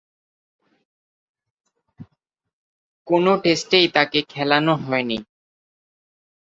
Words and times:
কোন 3.07 3.25
টেস্টেই 3.43 3.87
তাকে 3.95 4.19
খেলানো 4.29 4.73
হয়নি। 4.83 5.17